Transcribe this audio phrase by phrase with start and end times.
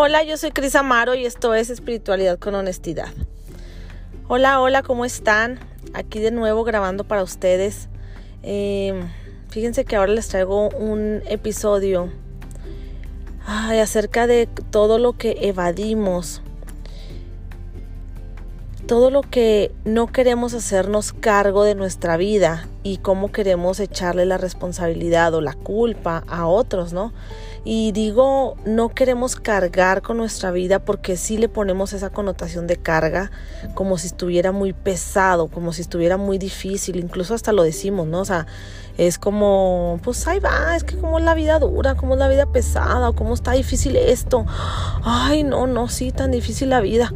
[0.00, 3.08] Hola, yo soy Cris Amaro y esto es Espiritualidad con Honestidad.
[4.28, 5.58] Hola, hola, ¿cómo están?
[5.92, 7.88] Aquí de nuevo grabando para ustedes.
[8.44, 8.94] Eh,
[9.48, 12.12] fíjense que ahora les traigo un episodio
[13.44, 16.42] acerca de todo lo que evadimos,
[18.86, 24.38] todo lo que no queremos hacernos cargo de nuestra vida y cómo queremos echarle la
[24.38, 27.12] responsabilidad o la culpa a otros, ¿no?
[27.64, 32.76] Y digo, no queremos cargar con nuestra vida porque sí le ponemos esa connotación de
[32.76, 33.30] carga
[33.74, 38.20] como si estuviera muy pesado, como si estuviera muy difícil, incluso hasta lo decimos, ¿no?
[38.20, 38.46] O sea,
[38.96, 42.28] es como, pues ahí va, es que como es la vida dura, como es la
[42.28, 44.44] vida pesada, o cómo está difícil esto.
[45.04, 47.12] Ay, no, no, sí, tan difícil la vida.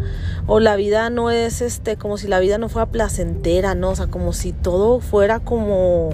[0.47, 3.91] O la vida no es este, como si la vida no fuera placentera, ¿no?
[3.91, 6.11] O sea, como si todo fuera como,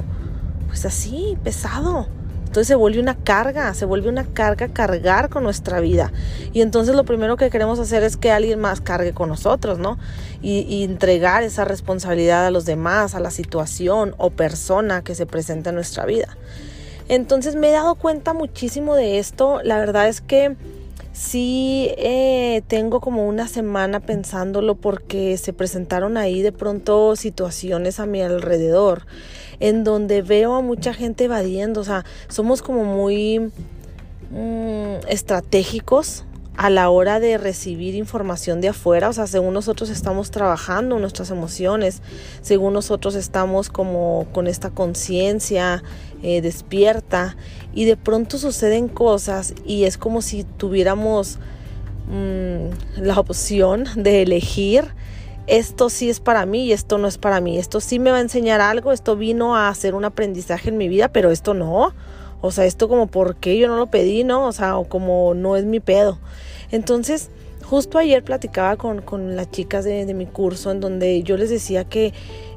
[0.68, 2.09] pues así, pesado.
[2.59, 6.10] Entonces se vuelve una carga, se vuelve una carga cargar con nuestra vida.
[6.52, 9.96] Y entonces lo primero que queremos hacer es que alguien más cargue con nosotros, ¿no?
[10.43, 15.71] Y, entregar esa responsabilidad a los demás, a la situación o persona que se presenta
[15.71, 16.37] en nuestra vida.
[17.09, 19.60] Entonces me he dado cuenta muchísimo de esto.
[19.63, 20.57] La verdad es que
[21.19, 28.07] sí eh, tengo como una semana pensándolo porque se presentaron ahí de pronto situaciones a
[28.07, 29.05] mi alrededor
[29.59, 33.51] en donde veo a mucha gente evadiendo, o sea, somos como muy
[34.30, 36.25] mm, estratégicos
[36.59, 41.30] a la hora de recibir información de afuera, o sea, según nosotros estamos trabajando nuestras
[41.30, 42.02] emociones,
[42.42, 45.84] según nosotros estamos como con esta conciencia
[46.24, 47.36] eh, despierta
[47.73, 51.38] y de pronto suceden cosas y es como si tuviéramos
[52.10, 54.86] mm, la opción de elegir
[55.46, 57.56] esto sí es para mí y esto no es para mí.
[57.56, 60.88] Esto sí me va a enseñar algo, esto vino a hacer un aprendizaje en mi
[60.88, 61.95] vida, pero esto no.
[62.42, 64.44] O sea, esto como por qué yo no lo pedí, ¿no?
[64.44, 66.19] O sea, o como no es mi pedo.
[66.71, 67.31] Entonces,
[67.65, 71.50] justo ayer platicaba con, con las chicas de, de mi curso en donde yo les
[71.50, 72.12] decía que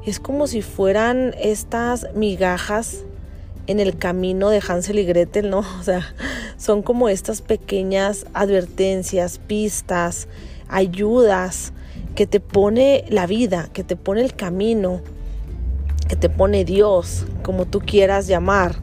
[0.06, 3.04] es como si fueran estas migajas
[3.66, 5.60] en el camino de Hansel y Gretel, ¿no?
[5.80, 6.14] O sea,
[6.56, 10.28] son como estas pequeñas advertencias, pistas,
[10.68, 11.72] ayudas
[12.14, 15.00] que te pone la vida, que te pone el camino,
[16.08, 18.76] que te pone Dios, como tú quieras llamar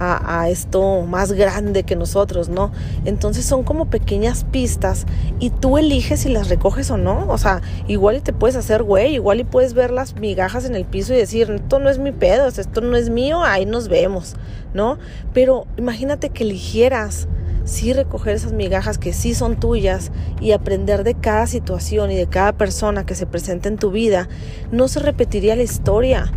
[0.00, 2.72] a, esto más grande que nosotros, ¿no?
[3.04, 5.06] Entonces son como pequeñas pistas
[5.40, 7.26] y tú eliges si las recoges o no.
[7.28, 10.74] O sea, igual y te puedes hacer güey, igual y puedes ver las migajas en
[10.74, 13.88] el piso y decir, esto no es mi pedo, esto no es mío, ahí nos
[13.88, 14.36] vemos,
[14.74, 14.98] ¿no?
[15.32, 17.28] Pero imagínate que eligieras
[17.64, 20.10] sí recoger esas migajas que sí son tuyas
[20.40, 24.28] y aprender de cada situación y de cada persona que se presenta en tu vida,
[24.72, 26.32] no se repetiría la historia,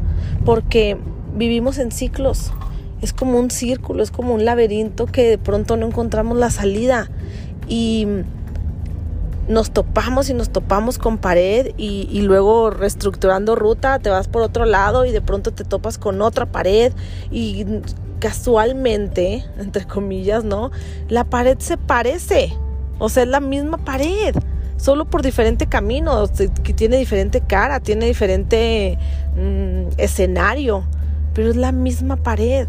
[0.45, 0.97] porque
[1.35, 2.51] vivimos en ciclos.
[3.01, 7.09] Es como un círculo, es como un laberinto que de pronto no encontramos la salida
[7.67, 8.07] y
[9.47, 14.43] nos topamos y nos topamos con pared y, y, luego reestructurando ruta te vas por
[14.43, 16.93] otro lado y de pronto te topas con otra pared
[17.31, 17.65] y
[18.21, 20.71] casualmente, entre comillas, ¿no?
[21.09, 22.53] La pared se parece,
[22.99, 24.35] o sea, es la misma pared,
[24.77, 26.29] solo por diferente camino,
[26.63, 28.97] que tiene diferente cara, tiene diferente
[29.35, 30.85] mm, escenario,
[31.33, 32.67] pero es la misma pared.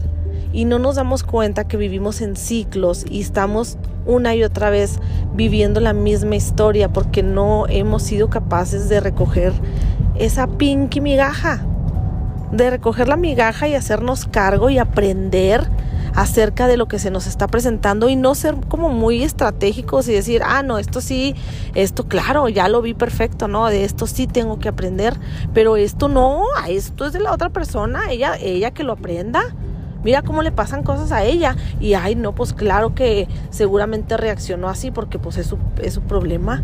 [0.53, 4.99] Y no nos damos cuenta que vivimos en ciclos y estamos una y otra vez
[5.35, 9.53] viviendo la misma historia porque no hemos sido capaces de recoger
[10.19, 11.65] esa pinky migaja
[12.53, 15.67] de recoger la migaja y hacernos cargo y aprender
[16.15, 20.13] acerca de lo que se nos está presentando y no ser como muy estratégicos y
[20.13, 21.35] decir, ah, no, esto sí,
[21.75, 23.67] esto claro, ya lo vi perfecto, ¿no?
[23.69, 25.15] De esto sí tengo que aprender,
[25.55, 29.57] pero esto no, esto es de la otra persona, ella, ella que lo aprenda.
[30.05, 34.69] Mira cómo le pasan cosas a ella y ay, no, pues claro que seguramente reaccionó
[34.69, 36.63] así porque pues es su, es su problema,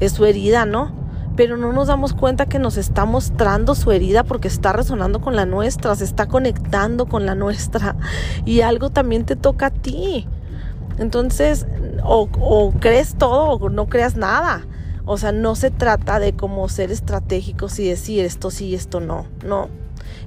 [0.00, 1.02] es su herida, ¿no?
[1.36, 5.36] pero no nos damos cuenta que nos está mostrando su herida porque está resonando con
[5.36, 7.96] la nuestra, se está conectando con la nuestra
[8.44, 10.26] y algo también te toca a ti.
[10.98, 11.66] Entonces,
[12.04, 14.66] o, crees todo o no creas nada.
[15.04, 19.26] O sea, no se trata de como ser estratégicos y decir esto sí esto no.
[19.44, 19.68] No,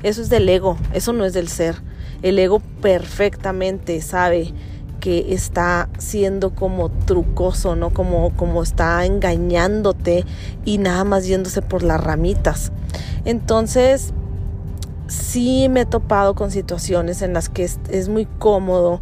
[0.04, 1.76] eso es del ego, eso no es del ser.
[2.26, 4.52] El ego perfectamente sabe
[5.00, 7.92] que está siendo como trucoso, ¿no?
[7.92, 10.26] Como, como está engañándote
[10.66, 12.72] y nada más yéndose por las ramitas.
[13.26, 14.12] Entonces,
[15.08, 19.02] sí me he topado con situaciones en las que es muy cómodo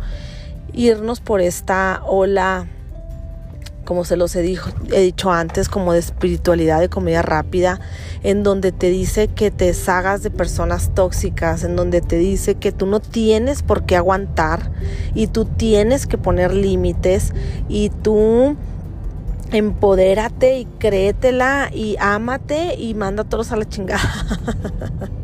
[0.73, 2.67] irnos por esta ola
[3.85, 4.57] como se los he,
[4.91, 7.79] he dicho antes, como de espiritualidad de comida rápida,
[8.23, 12.71] en donde te dice que te deshagas de personas tóxicas, en donde te dice que
[12.71, 14.71] tú no tienes por qué aguantar
[15.13, 17.33] y tú tienes que poner límites
[17.67, 18.55] y tú
[19.51, 24.01] empodérate y créetela y ámate y manda a todos a la chingada.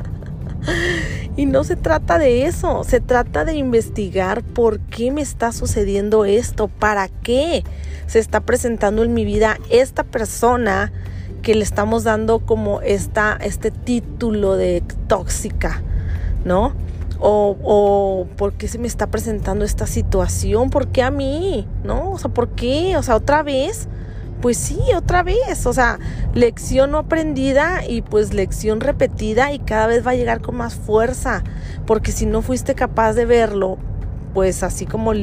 [1.37, 6.25] y no se trata de eso, se trata de investigar por qué me está sucediendo
[6.25, 7.63] esto, para qué
[8.07, 10.91] se está presentando en mi vida esta persona
[11.41, 15.81] que le estamos dando como esta, este título de tóxica,
[16.43, 16.73] ¿no?
[17.19, 22.11] O, o por qué se me está presentando esta situación, por qué a mí, ¿no?
[22.11, 22.97] O sea, ¿por qué?
[22.97, 23.87] O sea, otra vez
[24.41, 25.99] pues sí, otra vez, o sea,
[26.33, 30.75] lección no aprendida y pues lección repetida y cada vez va a llegar con más
[30.75, 31.43] fuerza,
[31.85, 33.77] porque si no fuiste capaz de verlo,
[34.33, 35.13] pues así como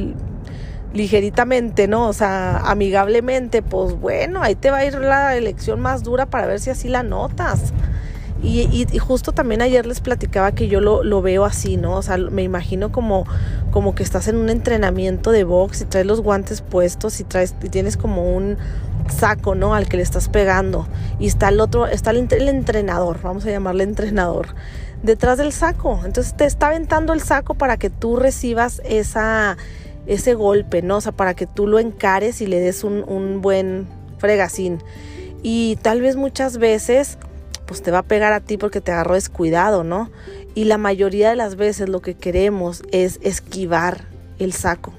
[0.92, 2.08] ligeritamente, ¿no?
[2.08, 6.46] O sea, amigablemente, pues bueno, ahí te va a ir la lección más dura para
[6.46, 7.72] ver si así la notas.
[8.46, 11.96] Y, justo también ayer les platicaba que yo lo, veo así, ¿no?
[11.96, 13.26] O sea, me imagino como,
[13.72, 17.56] como que estás en un entrenamiento de box y traes los guantes puestos y, traes,
[17.60, 18.56] y tienes como un
[19.08, 19.74] saco, ¿no?
[19.74, 20.86] Al que le estás pegando.
[21.18, 24.54] Y está el otro, está el, el entrenador, vamos a llamarle entrenador,
[25.02, 26.00] detrás del saco.
[26.04, 29.56] Entonces te está aventando el saco para que tú recibas esa,
[30.06, 30.98] ese golpe, ¿no?
[30.98, 33.88] O sea, para que tú lo encares y le des un, un buen
[34.18, 34.78] fregacín.
[35.42, 37.18] Y tal vez muchas veces
[37.66, 40.10] pues te va a pegar a ti porque te agarró descuidado, ¿no?
[40.54, 44.06] Y la mayoría de las veces lo que queremos es esquivar
[44.38, 44.92] el saco.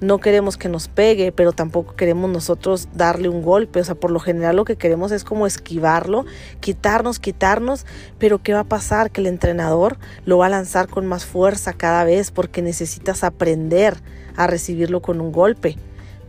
[0.00, 3.80] No queremos que nos pegue, pero tampoco queremos nosotros darle un golpe.
[3.80, 6.24] O sea, por lo general lo que queremos es como esquivarlo,
[6.60, 7.84] quitarnos, quitarnos.
[8.18, 9.10] Pero ¿qué va a pasar?
[9.10, 13.96] Que el entrenador lo va a lanzar con más fuerza cada vez porque necesitas aprender
[14.36, 15.76] a recibirlo con un golpe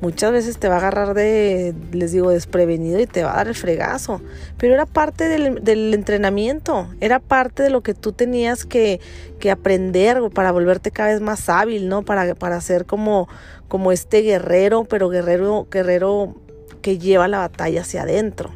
[0.01, 3.47] muchas veces te va a agarrar de, les digo, desprevenido y te va a dar
[3.47, 4.21] el fregazo.
[4.57, 8.99] Pero era parte del, entrenamiento, era parte de lo que tú tenías que,
[9.39, 12.03] que, aprender para volverte cada vez más hábil, ¿no?
[12.03, 13.27] Para, para ser como,
[13.67, 16.35] como este guerrero, pero guerrero, guerrero
[16.81, 18.51] que lleva la batalla hacia adentro.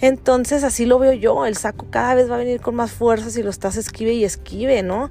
[0.00, 3.30] Entonces así lo veo yo, el saco cada vez va a venir con más fuerza
[3.30, 5.10] si lo estás esquive y esquive, ¿no?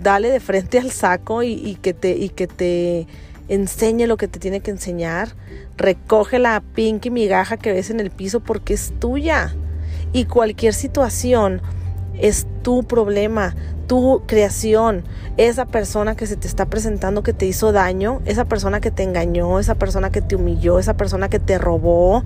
[0.00, 3.06] Dale de frente al saco y, que te, y
[3.48, 5.34] enseñe lo que te tiene que enseñar.
[5.76, 9.54] Recoge la pinky migaja que ves en el piso porque es tuya.
[10.12, 11.62] Y cualquier situación
[12.18, 13.54] es tu problema,
[13.86, 15.04] tu creación.
[15.36, 19.02] Esa persona que se te está presentando que te hizo daño, esa persona que te
[19.02, 22.24] engañó, esa persona que te humilló, esa persona que te robó,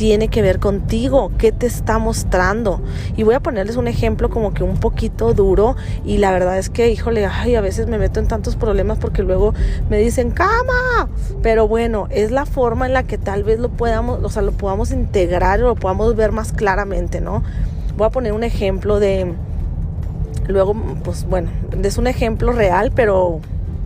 [0.00, 2.80] tiene que ver contigo, qué te está mostrando.
[3.18, 5.76] Y voy a ponerles un ejemplo como que un poquito duro
[6.06, 9.22] y la verdad es que, híjole, ay, a veces me meto en tantos problemas porque
[9.22, 9.52] luego
[9.90, 11.10] me dicen, cama.
[11.42, 14.52] Pero bueno, es la forma en la que tal vez lo podamos, o sea, lo
[14.52, 17.42] podamos integrar o lo podamos ver más claramente, ¿no?
[17.98, 19.34] Voy a poner un ejemplo de,
[20.48, 20.74] luego,
[21.04, 21.50] pues bueno,
[21.82, 23.40] es un ejemplo real, pero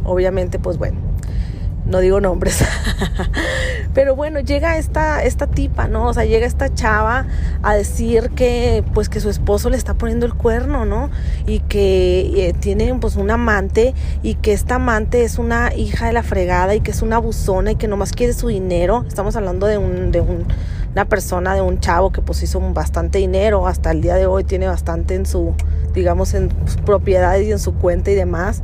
[0.04, 1.04] obviamente, pues bueno
[1.86, 2.64] no digo nombres.
[3.94, 6.08] Pero bueno, llega esta, esta tipa, ¿no?
[6.08, 7.26] O sea, llega esta chava
[7.62, 11.10] a decir que pues que su esposo le está poniendo el cuerno, ¿no?
[11.46, 16.12] Y que eh, tiene pues un amante y que esta amante es una hija de
[16.12, 19.04] la fregada y que es una abusona y que nomás quiere su dinero.
[19.06, 20.44] Estamos hablando de un, de un,
[20.92, 24.42] una persona, de un chavo que pues hizo bastante dinero, hasta el día de hoy
[24.42, 25.54] tiene bastante en su,
[25.92, 28.62] digamos, en sus propiedades y en su cuenta y demás.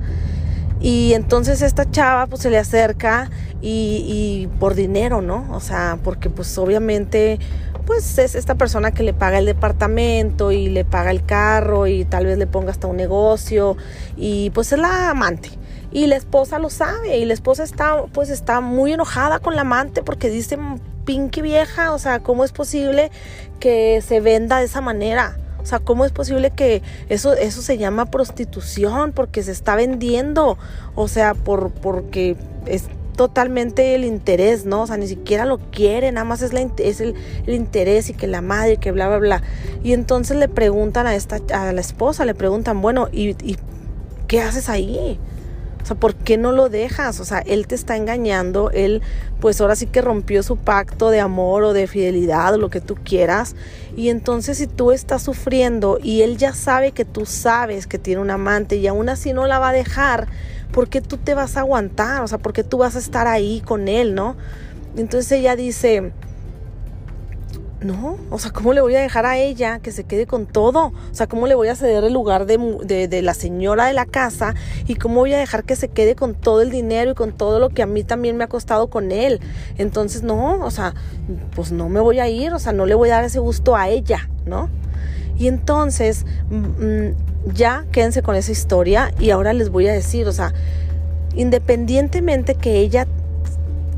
[0.81, 5.47] Y entonces esta chava pues se le acerca y, por dinero, ¿no?
[5.53, 7.39] O sea, porque pues obviamente
[7.87, 12.05] pues es esta persona que le paga el departamento y le paga el carro y
[12.05, 13.77] tal vez le ponga hasta un negocio
[14.17, 15.51] y pues es la amante.
[15.93, 19.63] Y la esposa lo sabe y la esposa está pues está muy enojada con la
[19.63, 20.57] amante porque dice
[21.05, 23.11] pinky vieja, o sea, ¿cómo es posible
[23.59, 25.40] que se venda de esa manera?
[25.63, 29.13] O sea, ¿cómo es posible que eso, eso se llama prostitución?
[29.13, 30.59] Porque se está vendiendo.
[30.95, 32.37] O sea, por, porque
[32.67, 32.85] es
[33.17, 34.83] totalmente el interés, ¿no?
[34.83, 37.15] O sea, ni siquiera lo quiere, nada más es, la, es el,
[37.47, 39.43] interés y que la madre, que bla, bla, bla.
[39.85, 43.59] Y entonces le preguntan a, esta, a la esposa, le preguntan, bueno, ¿y, y
[44.27, 45.19] qué haces ahí?
[45.83, 47.21] O sea, ¿por qué no lo dejas?
[47.21, 49.03] O sea, él te está engañando, él
[49.41, 52.81] pues ahora sí que rompió su pacto de amor o de fidelidad o lo que
[52.81, 53.57] tú quieras.
[53.97, 58.21] Y entonces si tú estás sufriendo y él ya sabe que tú sabes que tiene
[58.21, 60.29] un amante y aún así no la va a dejar,
[60.73, 62.23] ¿por qué tú te vas a aguantar?
[62.23, 64.37] O sea, ¿por qué tú vas a estar ahí con él, no?
[64.97, 66.13] Entonces ella dice,
[67.83, 70.89] no, o sea, ¿cómo le voy a dejar a ella que se quede con todo?
[70.89, 74.05] O sea, ¿cómo le voy a ceder el lugar de, de, la señora de la
[74.05, 74.55] casa?
[74.87, 77.59] ¿Y cómo voy a dejar que se quede con todo el dinero y con todo
[77.59, 79.41] lo que a mí también me ha costado con él?
[79.79, 80.95] Entonces, no, o sea,
[81.55, 83.75] pues no me voy a ir, o sea, no le voy a dar ese gusto
[83.75, 84.69] a ella, ¿no?
[85.39, 87.15] Y entonces, mm, mm,
[87.55, 90.53] ya quédense con esa historia y ahora les voy a decir, o sea,
[91.35, 93.07] independientemente que ella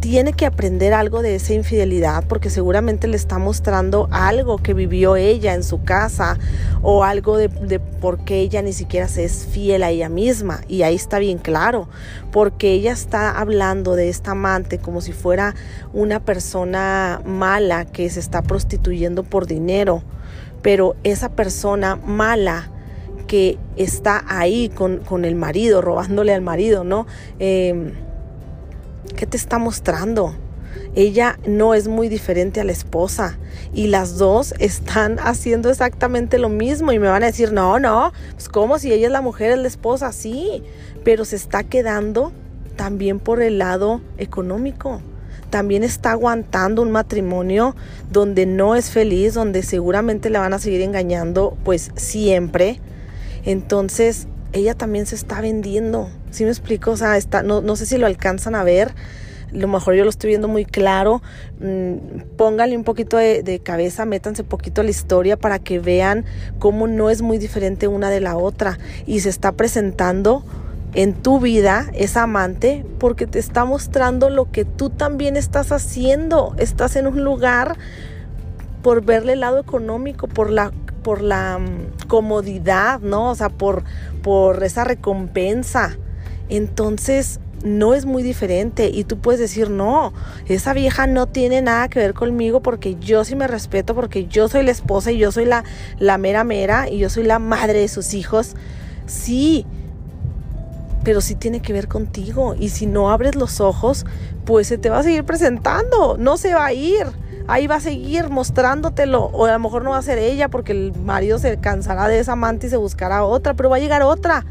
[0.03, 5.15] tiene que aprender algo de esa infidelidad porque seguramente le está mostrando algo que vivió
[5.15, 6.41] ella en su casa
[6.83, 10.63] o algo de, por qué ella ni siquiera se es fiel a ella misma.
[10.67, 11.89] Y ahí está bien claro,
[12.33, 15.55] porque ella está hablando de esta amante como si fuera
[15.93, 20.03] una persona mala que se está prostituyendo por dinero.
[20.63, 22.73] Pero esa persona mala
[23.29, 27.07] que está ahí con, con el marido, robándole al marido, ¿no?
[27.39, 27.93] Eh,
[29.17, 30.37] ¿Qué te está mostrando?
[30.95, 33.39] Ella no es muy diferente a la esposa
[33.73, 38.13] y las dos están haciendo exactamente lo mismo y me van a decir, no, no,
[38.33, 40.63] pues como si ella es la mujer, es la esposa, sí,
[41.05, 42.33] pero se está quedando
[42.77, 45.01] también por el lado económico.
[45.51, 47.77] También está aguantando un matrimonio
[48.11, 52.81] donde no es feliz, donde seguramente le van a seguir engañando, pues siempre.
[53.45, 56.09] Entonces, ella también se está vendiendo.
[56.33, 56.91] ¿Sí me explico?
[56.91, 58.95] O sea, está, no, no sé si lo alcanzan a ver.
[59.53, 61.23] lo mejor yo lo estoy viendo muy claro.
[61.61, 65.79] Mm, pónganle un poquito de, de, cabeza, métanse un poquito a la historia para que
[65.79, 66.25] vean
[66.59, 68.79] cómo no es muy diferente una de la otra.
[69.07, 70.45] Y se está presentando
[70.95, 76.55] en tu vida esa amante porque te está mostrando lo que tú también estás haciendo.
[76.57, 77.77] Estás en un lugar
[78.83, 80.73] por verle el lado económico, por la
[81.03, 83.31] por la mm, comodidad, ¿no?
[83.31, 83.85] O sea, por,
[84.23, 85.99] por esa recompensa.
[86.49, 90.13] Entonces, no es muy diferente y tú puedes decir, no,
[90.47, 94.49] esa vieja no tiene nada que ver conmigo porque yo sí me respeto, porque yo
[94.49, 95.65] soy la esposa y yo soy la,
[95.99, 98.55] la mera mera y yo soy la madre de sus hijos.
[99.07, 99.65] Sí,
[101.05, 104.05] pero sí tiene que ver contigo y si no abres los ojos,
[104.45, 107.07] pues se te va a seguir presentando, no se va a ir
[107.49, 109.25] ahí va a seguir mostrándotelo.
[109.25, 112.19] O a lo mejor no va a ser ella porque el marido se cansará de
[112.19, 114.45] esa amante y se buscará otra, pero va a llegar otra.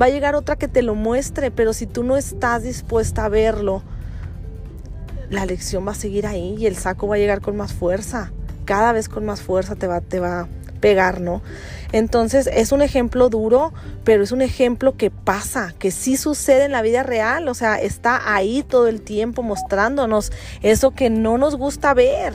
[0.00, 3.28] Va a llegar otra que te lo muestre, pero si tú no estás dispuesta a
[3.28, 3.82] verlo,
[5.28, 8.32] la lección va a seguir ahí y el saco va a llegar con más fuerza.
[8.64, 10.48] Cada vez con más fuerza te va, te va,
[10.80, 11.42] pegar, ¿no?
[11.92, 13.72] Entonces es un ejemplo duro,
[14.04, 17.80] pero es un ejemplo que pasa, que sí sucede en la vida real, o sea,
[17.80, 22.34] está ahí todo el tiempo mostrándonos eso que no nos gusta ver.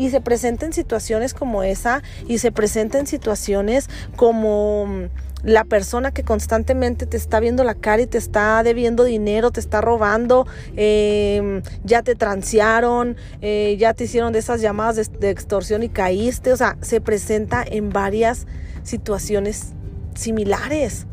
[0.00, 5.10] Y se presenta en situaciones como esa, y se presenta en situaciones como
[5.42, 9.60] la persona que constantemente te está viendo la cara y te está debiendo dinero, te
[9.60, 15.28] está robando, eh, ya te transearon, eh, ya te hicieron de esas llamadas de, de
[15.28, 18.46] extorsión y caíste, o sea, se presenta en varias
[18.82, 19.74] situaciones
[20.14, 21.06] similares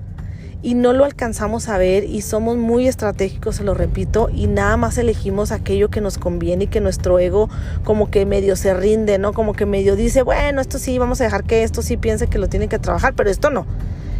[0.62, 4.78] y no lo alcanzamos a ver y somos muy estratégicos, se lo repito, y nada
[4.78, 7.50] más elegimos aquello que nos conviene y que nuestro ego
[7.84, 9.34] como que medio se rinde, ¿no?
[9.34, 12.40] Como que medio dice, bueno, esto sí, vamos a dejar que esto sí piense que
[12.40, 13.66] lo tiene que trabajar, pero esto no.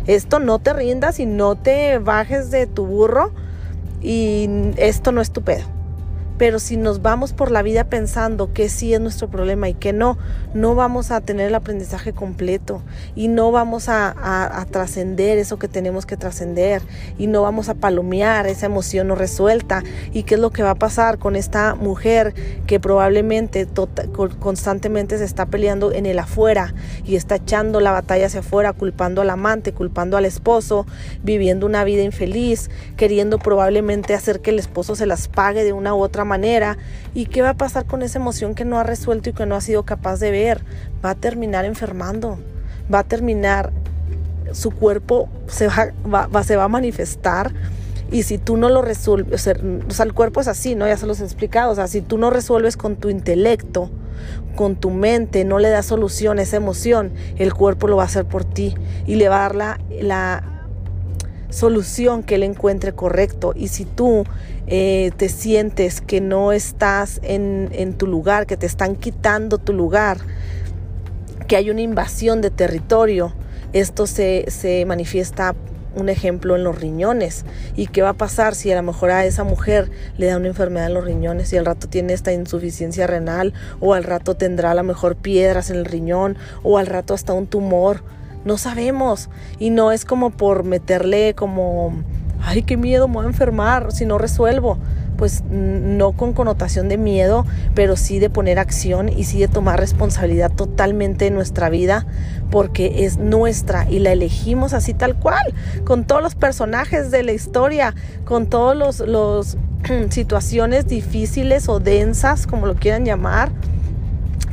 [0.06, 3.34] Esto no te rindas y no te bajes de tu burro
[4.02, 5.77] y esto no es tu pedo.
[6.38, 9.94] Pero si nos vamos por la vida pensando que sí es nuestro problema y que
[9.94, 10.18] no,
[10.54, 12.84] no vamos a tener el aprendizaje completo
[13.16, 16.82] y no vamos a, a, trascender eso que tenemos que trascender
[17.18, 19.84] y no vamos a palomear esa emoción no resuelta.
[20.14, 22.34] ¿Y qué es lo que va a pasar con esta mujer
[22.66, 24.04] que probablemente tota,
[24.40, 26.74] constantemente se está peleando en el afuera
[27.06, 30.86] y está echando la batalla hacia afuera, culpando al amante, culpando al esposo,
[31.24, 35.96] viviendo una vida infeliz, queriendo probablemente hacer que el esposo se las pague de una
[35.96, 36.78] u otra manera.
[37.16, 39.56] ¿Y qué va a pasar con esa emoción que no ha resuelto y que no
[39.56, 40.64] ha sido capaz de ver?
[41.04, 42.38] Va a terminar enfermando,
[42.94, 43.72] va a terminar,
[44.52, 47.52] su cuerpo se va, se va a manifestar.
[48.12, 50.88] Y si tú no lo resuelves, o sea, el cuerpo es así, ¿no?
[50.88, 51.72] Ya se los he explicado.
[51.72, 53.90] O sea, si tú no resuelves con tu intelecto,
[54.56, 58.06] con tu mente, no le das solución a esa emoción, el cuerpo lo va a
[58.06, 60.57] hacer por ti y le va a dar la
[61.50, 63.54] solución que él encuentre correcto.
[63.56, 64.24] Y si tú
[64.68, 69.74] eh, te sientes que no estás en, en tu lugar, que te están quitando tu
[69.74, 70.18] lugar,
[71.48, 73.34] que hay una invasión de territorio,
[73.74, 75.56] esto se, se manifiesta
[75.96, 77.46] un ejemplo en los riñones.
[77.76, 80.48] ¿Y qué va a pasar si a lo mejor a esa mujer le da una
[80.48, 84.72] enfermedad en los riñones y al rato tiene esta insuficiencia renal o al rato tendrá
[84.72, 88.04] a lo mejor piedras en el riñón o al rato hasta un tumor?
[88.48, 89.30] No sabemos.
[89.60, 91.94] Y no es como por meterle como,
[92.42, 94.78] ay, qué miedo, me voy a enfermar si no resuelvo
[95.18, 99.80] pues no con connotación de miedo, pero sí de poner acción y sí de tomar
[99.80, 102.06] responsabilidad totalmente de nuestra vida,
[102.52, 107.34] porque es nuestra y la elegimos así tal cual, con todos los personajes de la
[107.34, 109.58] historia, con todos los, los
[110.10, 113.50] situaciones difíciles o densas, como lo quieran llamar,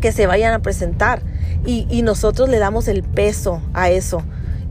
[0.00, 1.22] que se vayan a presentar.
[1.66, 4.22] Y, y nosotros le damos el peso a eso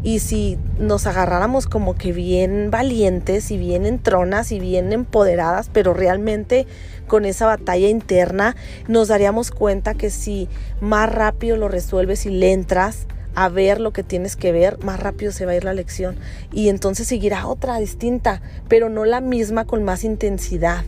[0.03, 5.93] Y si nos agarráramos como que bien valientes y bien entronas y bien empoderadas, pero
[5.93, 6.67] realmente
[7.07, 8.55] con esa batalla interna,
[8.87, 10.49] nos daríamos cuenta que si
[10.81, 14.99] más rápido lo resuelves y le entras, a ver lo que tienes que ver, más
[14.99, 16.17] rápido se va a ir la lección.
[16.51, 20.83] Y entonces seguirá otra distinta, pero no la misma con más intensidad.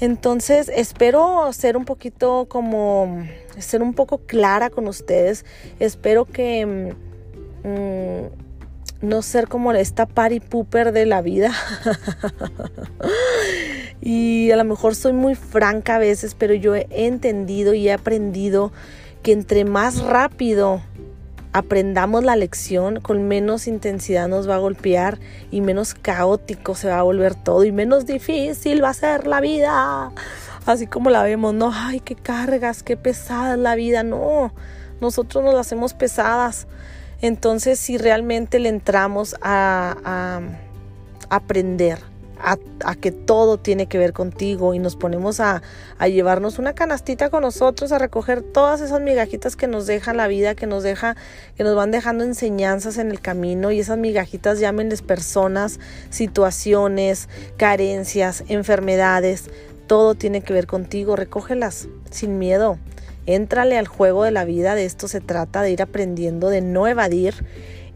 [0.00, 3.26] Entonces espero ser un poquito como,
[3.58, 5.44] ser un poco clara con ustedes.
[5.80, 6.94] Espero que
[7.64, 11.52] mm, no ser como esta party pooper de la vida.
[14.00, 17.92] y a lo mejor soy muy franca a veces, pero yo he entendido y he
[17.92, 18.72] aprendido
[19.22, 20.80] que entre más rápido
[21.52, 25.18] aprendamos la lección, con menos intensidad nos va a golpear
[25.50, 29.40] y menos caótico se va a volver todo y menos difícil va a ser la
[29.40, 30.12] vida.
[30.66, 34.52] Así como la vemos, no, ay, qué cargas, qué pesada es la vida, no,
[35.00, 36.66] nosotros nos la hacemos pesadas.
[37.20, 40.40] Entonces, si realmente le entramos a
[41.30, 41.98] aprender,
[42.40, 45.62] a, que todo tiene que ver contigo y nos ponemos a,
[45.98, 50.28] a, llevarnos una canastita con nosotros, a recoger todas esas migajitas que nos deja la
[50.28, 51.16] vida, que nos deja,
[51.56, 55.80] que nos van dejando enseñanzas en el camino y esas migajitas llámenles personas,
[56.10, 59.50] situaciones, carencias, enfermedades,
[59.86, 62.78] todo tiene que ver contigo, recógelas sin miedo.
[63.26, 66.86] Éntrale al juego de la vida, de esto se trata, de ir aprendiendo, de no
[66.86, 67.34] evadir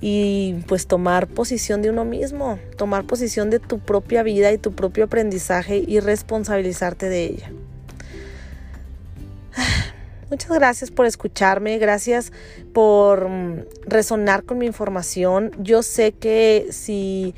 [0.05, 4.73] y pues tomar posición de uno mismo, tomar posición de tu propia vida y tu
[4.73, 7.53] propio aprendizaje y responsabilizarte de ella.
[10.31, 12.33] Muchas gracias por escucharme, gracias
[12.75, 15.53] por mm, resonar con mi información.
[15.59, 17.37] Yo sé que si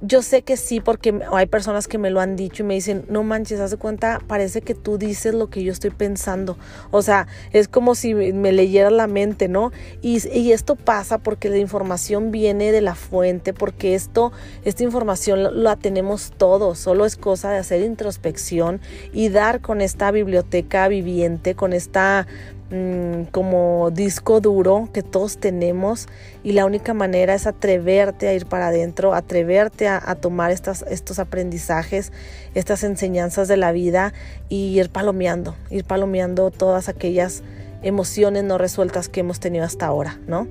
[0.00, 3.04] yo sé que sí, porque hay personas que me lo han dicho y me dicen,
[3.08, 6.56] no manches, haz de cuenta, parece que tú dices lo que yo estoy pensando.
[6.90, 9.72] O sea, es como si me leyera la mente, ¿no?
[10.00, 14.32] Y, y esto pasa porque la información viene de la fuente, porque esto,
[14.64, 18.80] esta información la tenemos todos, solo es cosa de hacer introspección
[19.12, 22.26] y dar con esta biblioteca viviente, con esta
[22.70, 26.06] Mm, como disco duro que todos tenemos
[26.44, 32.12] y la única manera es atreverte a ir para adentro, atreverte a, tomar estos aprendizajes,
[32.54, 34.12] estas enseñanzas de la vida
[34.50, 37.42] y ir palomeando, ir palomeando todas aquellas
[37.82, 40.46] emociones no resueltas que hemos tenido hasta ahora, ¿no?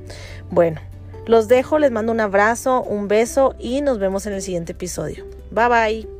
[0.49, 0.81] Bueno,
[1.27, 5.25] los dejo, les mando un abrazo, un beso y nos vemos en el siguiente episodio.
[5.51, 6.16] Bye bye.